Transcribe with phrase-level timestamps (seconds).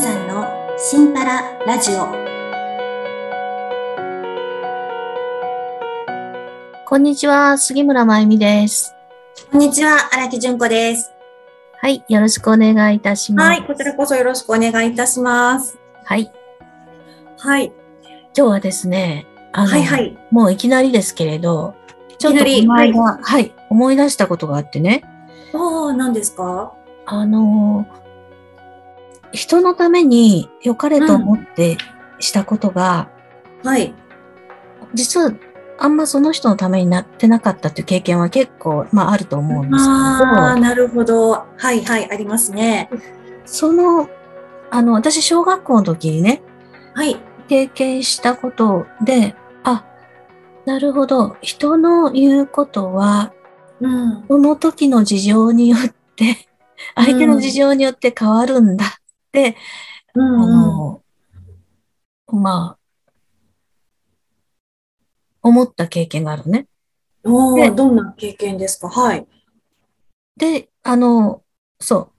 [0.00, 0.46] さんの
[0.78, 2.06] シンパララジオ。
[6.86, 8.94] こんにちは、杉村真由美です。
[9.52, 11.12] こんにちは荒木純子です。
[11.82, 13.60] はい、よろしくお願いいたします。
[13.60, 15.78] はいこちらこそよろしくお願いいたします。
[16.04, 16.32] はい、
[17.36, 17.70] はい。
[18.34, 20.16] 今日はですね、あの、はいはい。
[20.30, 21.74] もういきなりですけれど、
[22.16, 22.94] ちょっといきなり？
[22.94, 25.04] この間はい、思い出したことがあってね、
[25.52, 26.72] おー何ですか？
[27.04, 27.86] あの、
[29.32, 31.78] 人のために良かれと思って
[32.18, 33.08] したことが、
[33.64, 33.94] はい。
[34.94, 35.32] 実は
[35.78, 41.30] あんまその人のためになってなかったっていう経験は結構、まああると思うんですああけど、なるほど。
[41.30, 42.90] はいはいありますね。
[43.46, 44.08] その、
[44.70, 46.42] あの、私小学校の時にね、
[46.94, 47.16] はい。
[47.48, 49.84] 経験したことで、あ、
[50.66, 51.36] なるほど。
[51.40, 53.32] 人の言うことは、
[53.80, 54.24] うん。
[54.28, 56.46] その時の事情によって、
[56.94, 58.99] 相手の事情によって変わるんだ
[60.14, 61.02] うんあの、
[62.26, 63.12] まあ、
[65.42, 66.62] 思った経験があるのね。
[66.62, 68.88] でおーどんな経験ですか？
[68.88, 69.26] はい。
[70.36, 71.42] で、あの、
[71.78, 72.12] そう。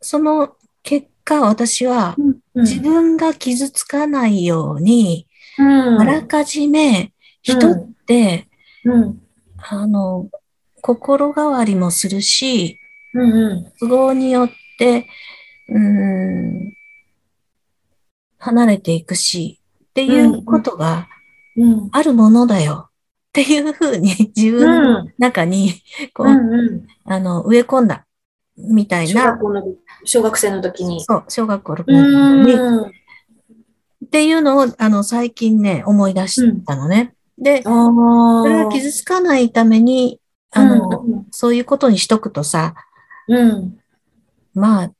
[0.00, 2.16] その結果、私は
[2.54, 5.26] 自分が傷つかないように、
[5.58, 6.00] うん。
[6.00, 7.12] あらかじめ
[7.42, 8.48] 人って、
[8.84, 9.22] うん。
[9.58, 10.28] あの、
[10.80, 12.78] 心変わりもするし、
[13.14, 13.72] うんうん。
[13.78, 15.06] 都合によって、
[15.72, 16.72] うーん、
[18.38, 21.08] 離れていくし、っていうことが
[21.56, 21.88] うん。
[21.92, 22.88] あるものだよ。
[22.88, 25.74] っていうふうに 自分の中に、
[26.14, 26.86] こう、うんうん。
[27.04, 28.06] あの、植え込んだ、
[28.56, 29.22] みたいな。
[29.22, 29.62] 小学、校の
[30.04, 31.04] 小学生の時に。
[31.04, 32.86] そう、小学校6う年生に、ん。
[32.86, 37.14] っていうのを、あの、最近ね、思い出したのね。
[37.38, 41.26] で、ああそれが傷つかないために、あの、うん。
[41.30, 42.74] そういうことにしとくとさ、
[43.28, 43.78] うん。
[44.54, 44.92] まあ、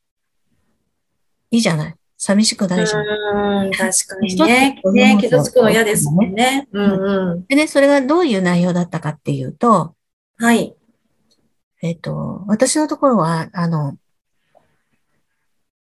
[1.53, 1.95] いいじゃない。
[2.17, 3.67] 寂しくないじゃん。
[3.67, 4.81] うん、確かに人ね。
[4.92, 6.67] ね、傷つくの嫌ですもんね。
[6.72, 7.47] ううんうん。
[7.47, 9.94] でね、それがどういう内容だったかっていうと、
[10.38, 10.75] はい。
[11.82, 13.99] えっ、と、私のところは、あの、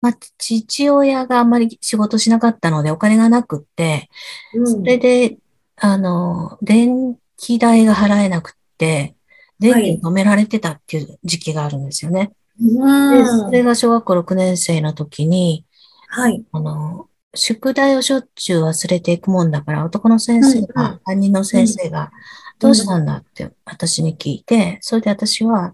[0.01, 4.09] まあ、父親があんまり仕事しなかったのでお金がなくって、
[4.55, 5.37] うんそれで、
[5.77, 9.15] あの、電気代が払えなくって、
[9.59, 12.31] 電気止められてたっていう時期があるんですよね。
[12.61, 13.65] で、それうん。
[13.65, 15.65] が小学校6年生の時に、
[16.09, 16.43] はい。
[16.51, 22.11] あの、宿題をしょっちゅう忘れていくもんだから、男の先生が、担任の先生が、
[22.59, 25.73] どうしたんだって私に聞いて、それで私は、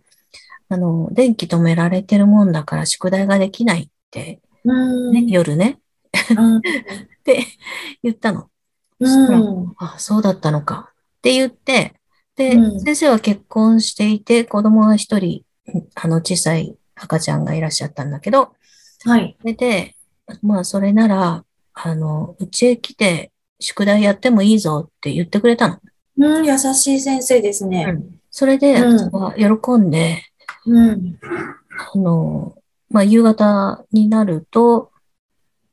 [0.70, 5.12] あの、電気止められてるもんだから宿題ができないって、うん。
[5.12, 5.80] ね、夜ね、
[6.38, 6.62] うん っ
[7.24, 7.44] て
[8.04, 8.50] 言ったの。
[9.00, 9.74] うん。
[9.78, 10.92] あ、そうだったのか。
[10.92, 11.94] って言って、
[12.36, 15.44] で、うん先生は結婚していて、子供が一人、
[15.96, 18.54] あの、小さい赤ちゃんがいらっしゃったんだけど、
[19.06, 19.38] はい。
[19.40, 19.96] それで、
[20.42, 25.80] まあ、それなら、あの、うちへ来て、宿題やってもいいぞって言ってくれたの。
[26.18, 27.96] うん、優しい先生ですね。
[28.32, 30.24] それで、うん喜んで、
[30.66, 31.20] うん。
[31.94, 32.56] あの、
[32.90, 34.92] まあ、夕方になると、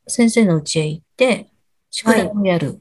[0.06, 1.50] 先生の家へ行って、
[1.90, 2.80] 宿題をやる。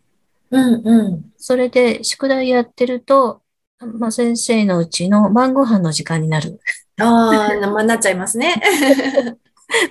[0.52, 0.88] うん。
[0.88, 1.26] うん。
[1.38, 3.42] それで、宿題やってると、
[3.86, 6.60] まあ、先生のうちの晩ご飯の時間になる。
[7.00, 8.62] ああ、生になっちゃいますね。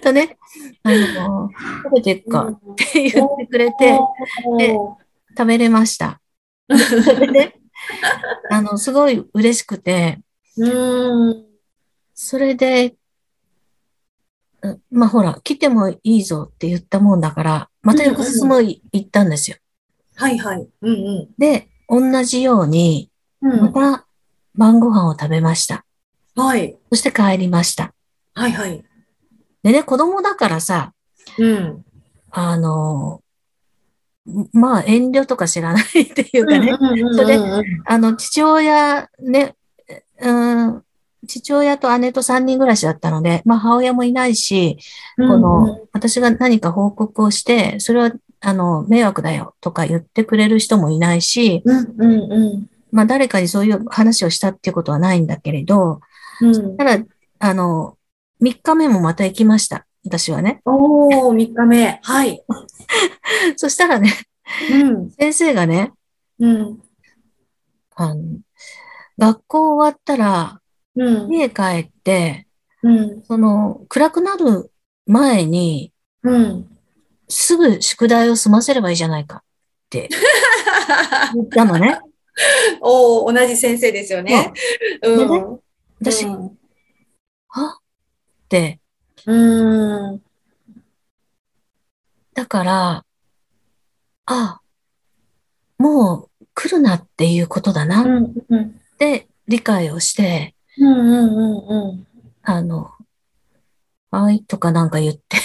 [0.02, 0.36] とね、
[0.82, 1.50] あの、
[1.84, 3.98] 食べてっかって言ってくれて、
[4.58, 4.78] で
[5.36, 6.20] 食べれました。
[6.68, 7.56] それで、
[8.50, 10.20] あの、すごい嬉しくて、
[10.56, 11.46] うん。
[12.14, 12.94] それで、
[14.62, 19.56] うんまあほら、来てもいいぞって言ったもんだから、また翌日もい行ったんですよ。
[20.14, 20.68] はいはい。
[20.82, 22.92] うんで、同じように、うん。
[22.92, 23.11] うん。
[23.42, 24.06] また
[24.54, 25.84] 晩ご飯を食べました。
[26.36, 26.76] はい。
[26.90, 27.92] そして帰りました。
[28.34, 28.84] はいはい。
[29.62, 30.92] でね、子供だからさ、
[31.38, 31.84] うん。
[32.30, 33.22] あの、
[34.52, 37.38] まあ遠慮とか知らないっていうかね、うんそれ
[37.86, 39.56] あの、父親ね、
[40.20, 40.32] う
[40.68, 40.82] ん、
[41.26, 44.78] 父親と姉と三人暮らしだったので、まあ母親もいないし、
[45.18, 56.00] うんこの、私が何か報告をして、それは、あの、迷惑だよとか言ってくれる人もいないし、うんうんうんまあ誰かにそういう話をしたっていうことはないんだけれど、
[56.40, 56.76] うん。
[56.76, 57.04] ただ、
[57.38, 57.98] あの、
[58.40, 59.86] 3日目もまた行きました。
[60.04, 60.60] 私はね。
[60.64, 62.00] おー、3日目。
[62.02, 62.42] はい。
[63.56, 64.12] そしたらね、
[64.70, 65.10] うん。
[65.10, 65.92] 先生がね、
[66.38, 66.82] うん。
[67.94, 68.22] あの、
[69.18, 70.60] 学校終わったら
[70.96, 71.32] うん。
[71.32, 72.46] 家帰って、
[72.82, 73.22] うん。
[73.22, 74.70] その、暗くなる
[75.06, 75.92] 前に、
[76.22, 76.68] うん。
[77.28, 79.42] すぐ宿題を済ませればいいじゃないかっ
[79.88, 80.08] て
[81.34, 81.98] 言ったのね。
[82.80, 84.52] おー、同じ先生ですよね。
[85.02, 85.60] うん。
[86.00, 86.58] 私、うん
[87.48, 87.82] はっ
[88.48, 88.80] て、
[89.26, 90.22] うん。
[92.34, 93.04] だから、
[94.26, 94.60] あ、
[95.78, 98.32] もう来るなっていうことだうなっ。
[98.98, 100.86] て理解をして、うん。
[100.86, 101.90] うん。
[101.90, 102.06] うん。
[102.42, 102.90] あの、
[104.10, 105.38] はいとかなんか言って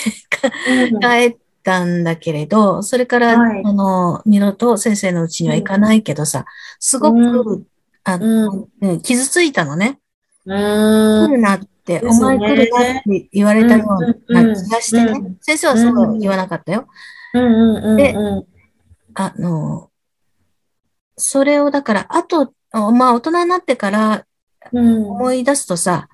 [0.91, 1.00] うん。
[1.01, 6.45] 帰ったんだけれど、それから、はいあの、二度と先生のうちには行かないけどさ、
[6.79, 7.65] すごうく、
[8.05, 8.67] あうん。
[8.81, 9.99] うん傷ついたのね。
[10.45, 11.31] う来ん。
[11.33, 15.37] るなって、お前来るなって言われたような気がしてねうんうん。
[15.41, 16.87] 先生はそうは言わなかったよ。
[17.33, 17.75] うん。
[17.75, 17.97] うん。
[17.97, 18.45] でうん。
[19.13, 19.89] あの、
[21.17, 24.25] それをだから、あと、まあ大人になってから
[24.71, 25.05] うん。
[25.05, 26.07] 思い出すとさ、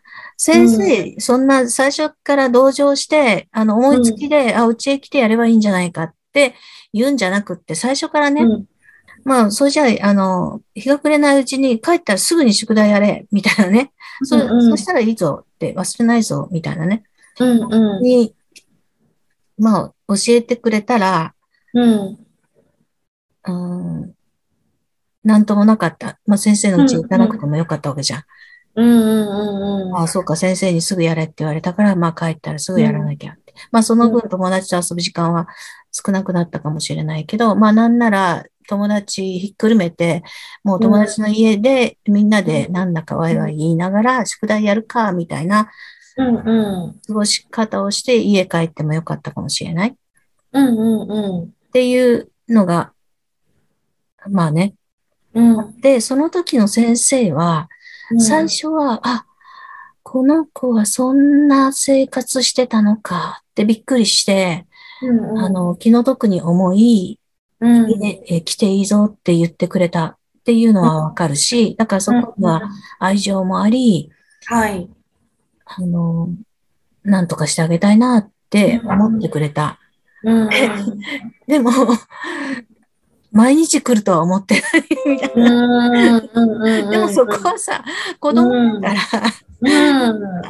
[0.45, 6.53] 先生、そんな最初から同情して、あの、思いつきで、あ、うちへ来てやればいいんじゃないかって
[6.91, 8.65] 言うんじゃなくって、最初からね、うん。
[9.23, 13.93] まあ、そうじゃあ、あの、日が暮れないうちに帰ったらすぐに宿題やれ、みたいなね。
[14.25, 17.03] そうんうんそうしたらいいぞって、忘れないぞ、みたいなね。
[17.39, 17.73] うん。
[17.73, 18.01] うん。
[18.01, 18.35] に、
[19.57, 21.33] まあ、教えてくれたら、
[21.73, 22.17] うん。
[23.45, 23.51] うー
[24.07, 24.13] ん、
[25.23, 26.19] なんともなかった。
[26.25, 28.23] まあ、先生のうちに行かなくてもよかったわけじゃん。
[28.75, 28.87] うん。
[28.87, 29.89] うん。
[29.89, 29.97] うん。
[29.97, 33.53] ああ、そうか、先生にすぐやれって言われたから、まあ、帰ったらすぐやらなきゃって。
[33.71, 35.47] まあ、その分友達と遊ぶ時間は
[35.91, 40.23] 少なくなったかもしれないけど、まあ、なんなら友達ひっくるめて、
[40.63, 45.69] もう友達の家でみんなでなんだかワイワイ言いながら、宿題やるか、みたいな
[46.17, 46.35] うん。
[46.35, 46.99] うん。
[47.07, 49.93] 過ごし方をして家帰ってもよかったかもしれないっ
[50.53, 50.77] うん。
[50.77, 51.11] うん。
[51.11, 51.53] うん。
[51.71, 52.93] ていうのが、
[54.29, 54.75] まあね。
[55.33, 55.81] うん。
[55.81, 57.67] で、その時の先生は、
[58.19, 59.25] 最初は、あ、
[60.03, 64.65] この子はそんな生活してたのかってびっくりして、
[65.01, 65.39] うん。
[65.39, 67.19] あ、の、気の毒に思い、
[67.59, 67.99] うん。
[67.99, 72.61] でえ来ていいぞって言ってくれたっていうのはわかるし、だからそこには
[72.99, 74.11] 愛情もあり、
[74.45, 74.89] はい。
[75.65, 76.29] あの、
[77.03, 79.79] なんとかしてあげたいなって思ってくれた。
[80.23, 80.49] うん。
[81.47, 81.71] でも、
[83.33, 86.19] 毎日来るとは思ってないみたいな。
[86.19, 86.89] うん。
[86.89, 87.83] でもそこはさ、
[88.19, 89.27] 子供だから、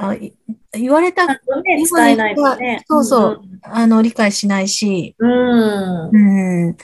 [0.09, 0.33] うん。
[0.73, 2.83] 言われた、ね、伝えないとね。
[2.87, 3.41] そうそう。
[3.61, 6.09] あの、理解しないし、うん。
[6.11, 6.75] うん、っ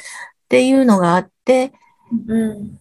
[0.47, 1.73] ていうのがあって、
[2.27, 2.79] うん。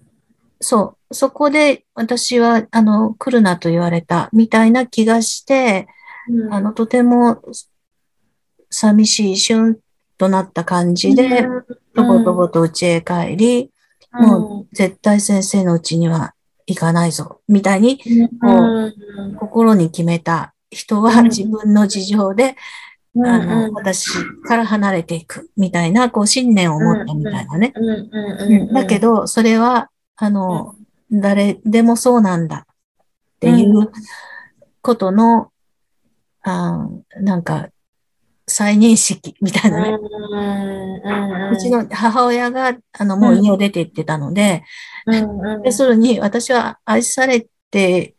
[0.61, 5.89] そう、そこで私は、あの、来るなと言われたみたいな気がして、
[6.29, 6.55] うん。
[6.55, 7.43] あの、とても
[8.71, 9.79] 寂しい、シュン
[10.19, 11.49] となった感じで、
[11.99, 13.71] とぼとぼと家へ帰り、
[14.13, 16.35] もう絶対先生の家には
[16.67, 18.01] 行かないぞ、みたいに
[18.43, 18.51] う
[18.87, 19.37] ん。
[19.37, 22.57] 心に決めた人は自分の事情で、
[23.25, 24.11] あの、私
[24.45, 27.73] から離れていく、みたいな、こう、信念を持ったみたいなね。
[27.75, 27.85] うん。
[27.85, 28.53] うん。
[28.53, 28.73] うん。
[28.73, 30.77] だけど、それは、あの、
[31.11, 32.75] 誰でもそうなんだっ
[33.41, 33.91] ていう
[34.83, 35.51] ことの、
[36.43, 37.69] あーなんか、
[38.49, 39.99] 再認識みたいなね。
[41.53, 44.65] うちの母親が、あの、もう家を出て行ってたので、
[45.07, 45.13] う
[45.61, 45.63] ん。
[45.65, 48.15] 要するに私は愛されて。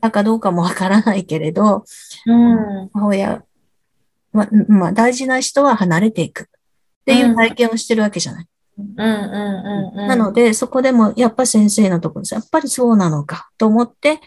[0.00, 1.84] たかどうかもわからないけれど、
[2.26, 2.88] うん。
[2.92, 3.42] 母親、
[4.32, 6.46] ま、まあ、大事な人は離れていくっ
[7.04, 8.46] ていう体験をしてるわけじゃない。
[8.96, 12.34] なので、そこでもやっぱ先生のところです。
[12.34, 14.20] やっぱりそうなのかと思って、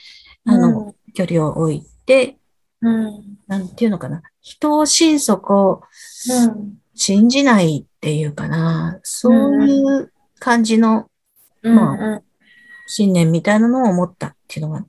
[0.45, 2.37] あの、距離を置いて、
[2.85, 3.37] うん。
[3.47, 4.21] なんていうのかな。
[4.41, 5.81] 人を心底
[6.29, 6.75] うん。
[6.93, 8.99] 信じないっていうかな。
[9.03, 11.09] そういう感じの
[11.63, 12.21] うん。
[12.87, 14.85] 信念みたいなのを持ったっていうのが。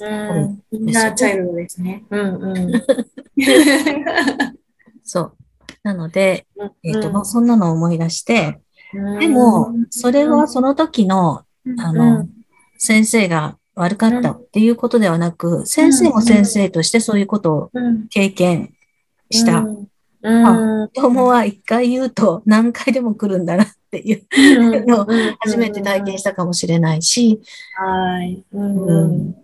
[0.00, 0.62] うん。
[0.72, 2.04] インナーチャイルドですね。
[2.10, 2.42] うん。
[2.42, 2.72] うん。
[5.04, 5.36] そう。
[5.84, 6.46] なので、
[6.82, 8.60] えっ、と、うんまあそんなのを思い出して、
[8.92, 11.44] でも、それはその時の、
[11.78, 12.26] あの、
[12.78, 18.74] 先生が悪かったっていうことではなく、先生も先生としてそういうことをうん、経験
[19.30, 19.60] した。
[19.60, 19.88] うん。
[20.22, 20.88] うん。
[20.88, 25.06] 子供は一回言うと何回でも来るんだなっていうのを
[25.38, 27.40] 初めて体験したかもしれないし、
[27.76, 28.44] はい。
[28.52, 28.58] う。
[28.58, 29.36] うんんっ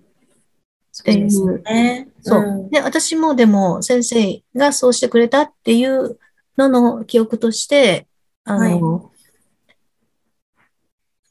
[1.04, 2.08] ていうね。
[2.22, 2.68] そう。
[2.70, 6.18] で、私もでも先生がそうしてくれたっていう
[6.56, 8.06] のの記憶として、
[8.44, 9.10] あの、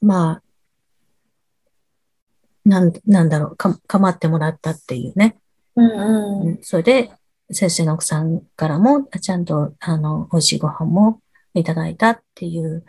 [0.00, 0.42] まあ、
[2.64, 5.36] なん、なんだろう、か、構ってもらったっていうね。
[5.76, 5.90] うん。
[5.90, 6.46] うん。
[6.48, 7.10] うんそれで、
[7.50, 11.20] 先生の奥さんからも、ちゃんと、あの、美味しいご飯も
[11.54, 12.84] いただいたっていう、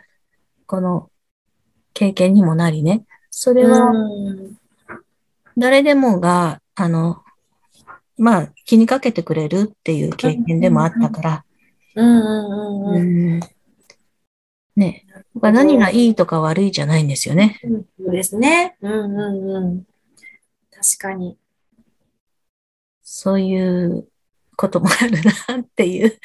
[0.66, 1.10] この
[1.92, 3.04] 経験にもなりね。
[3.30, 4.58] それは、うん
[5.58, 7.22] 誰でもが、あの、
[8.18, 11.44] まあ、気にかけてくれるっていう経験でもあったから、
[11.94, 13.40] うんうんうんうん。
[14.76, 15.05] ね。
[15.40, 17.60] まあ何がいいとか悪いじゃないんですよね。
[17.98, 18.76] そうですね。
[18.80, 19.86] うんうんうん。
[20.70, 21.36] 確かに。
[23.02, 24.08] そういう
[24.56, 26.10] こともあるなっていう。
[26.10, 26.16] か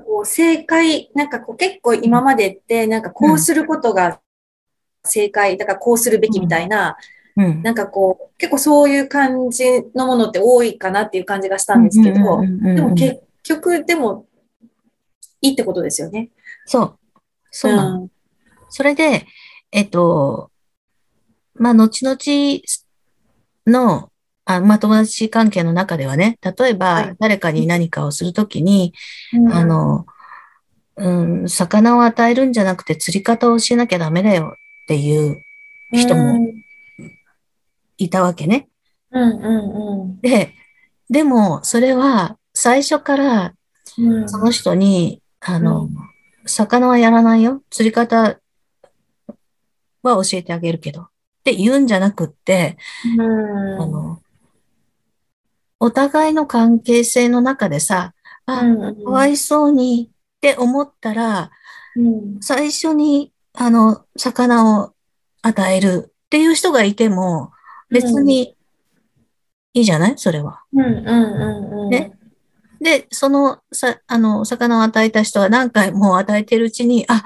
[0.00, 4.20] こう正解、なんかこう結構今までって、なんかこうすることが
[5.04, 6.96] 正解、だからこうするべきみたいな、
[7.36, 7.62] うん。
[7.62, 14.26] なんかこう、結構そういう感じのものって多いかなっていう感じがしたんですけど、うんうんうんうんでも結局、でも、
[15.42, 16.30] いいってことですよね。
[16.64, 16.98] そう。
[17.56, 18.04] そうなの。
[18.04, 18.10] ん。
[18.68, 19.26] それで、
[19.72, 20.50] えっと、
[21.54, 22.18] まあ、後々
[23.66, 24.10] の、
[24.44, 28.92] あまあ、友達関係の中ではね、例えばはい誰かに何かをするときに、
[29.32, 30.06] うんあ、の、
[30.96, 31.10] う
[31.44, 34.52] ん、魚を与えるんじゃなくて釣り方をしなきゃダメだよ
[34.84, 35.42] っていう
[35.92, 36.38] 人も
[37.96, 38.68] いたわけね。
[39.10, 40.52] うんうんで、
[41.08, 43.54] でも、それは最初から
[43.98, 44.12] うん。
[44.12, 46.15] うんその人に、あの、うん
[46.46, 47.62] 魚はやらないよ。
[47.70, 48.38] 釣り方
[50.02, 51.02] は教えてあげるけど。
[51.02, 51.08] っ
[51.44, 52.76] て言うんじゃなくって、
[53.18, 54.22] うんあの、
[55.78, 58.14] お互いの関係性の中でさ、
[58.46, 61.50] あ、うんかわいそうにって思ったら、
[61.96, 64.94] うん最初に、あの、魚を
[65.42, 67.52] 与えるっていう人がいても、
[67.90, 68.56] 別に
[69.72, 70.14] いいじゃない？
[70.16, 70.62] それは。
[70.72, 71.90] うんうんうんうん。
[71.90, 72.15] ね？
[72.80, 77.24] で、その、さ、あの、魚を与えた人は何回も与えてるうちに、あ、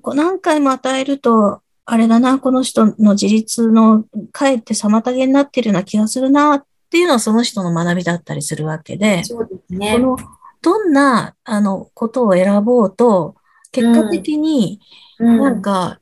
[0.00, 9.98] こう何回も与えると、あれだな、この人の自立の、かえって妨げになってるような気がするな、っていうのはその人の学びだったりするわけで、そうですこね。
[9.98, 10.16] の、
[10.60, 13.34] どんな、あの、ことを選ぼうと、
[13.72, 14.80] 結果的に
[15.18, 15.98] なんか、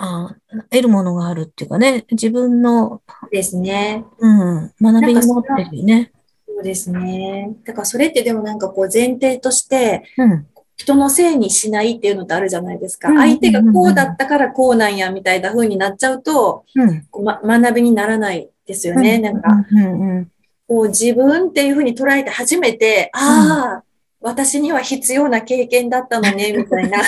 [0.00, 0.36] あ
[0.70, 3.02] 得るものがあるっていうかね、自分の、
[3.32, 4.04] ですね。
[4.18, 6.12] うん、学びになってるよね。
[6.58, 7.52] そうですね。
[7.64, 10.46] だからそれってでもなんかこう前提として、うん。
[10.76, 13.08] 人のせいにしないっていうのってあるじゃないですか。
[13.08, 17.02] うん相手がこうだったからこうなんやみたいな風になっちゃうと、うん。
[17.10, 19.18] こうま、学びにならないですよね。
[19.18, 20.32] なんか、うんうんうん。
[20.66, 23.84] こう自分っていう風に捉えて初めて、ああ、
[24.20, 26.98] 私には必要な経験だったのね、みたいな。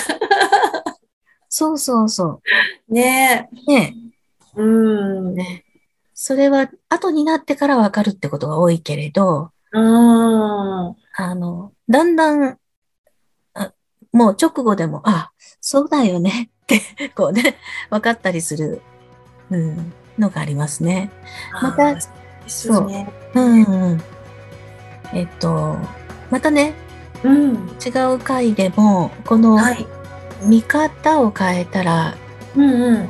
[1.49, 2.41] そうそうそ
[2.87, 3.55] ねう。
[3.69, 3.95] ね
[4.55, 4.61] え。
[4.61, 5.35] うん。
[5.35, 5.65] ね
[6.23, 10.95] それは後になってからわかるってことが多いけれど、うん。
[11.15, 12.59] あの、だんだん、
[13.55, 13.73] あ
[14.11, 17.57] もう直後でも、あ、そうだよね って、こうね、
[17.89, 18.83] 分かったりする、
[19.49, 21.09] うん、のがありますね。
[21.59, 22.01] またあーで
[22.47, 23.11] すよね。
[23.33, 24.01] うん、うん。
[25.13, 25.75] えっと、
[26.29, 26.75] またね、
[27.23, 27.53] うん。
[27.83, 29.87] 違う回でも、このはい。
[30.43, 32.13] 見方を変えたら、
[32.55, 33.09] うんうん。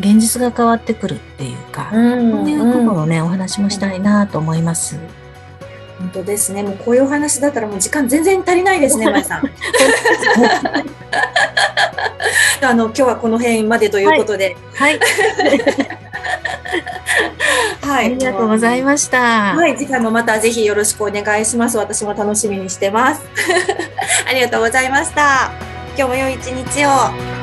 [0.00, 4.98] 現実が変わってくるっていうか、うんそういうところをね、お話もしたいなと思います。
[5.98, 6.62] 本当ですね。
[6.62, 9.42] もうこういうお話だったらもう時間全然足りないですね、まいさん。
[12.62, 14.56] あの、今日はこの辺までということで。
[14.74, 14.98] はい、
[17.82, 19.54] は ありがとうございました。
[19.54, 21.78] はい、次回もまたぜひよろしくお願いします。
[21.78, 23.22] 私も楽しみにしてます。
[24.28, 25.52] ありがとうございました。
[25.96, 27.33] 今日も良い一日を。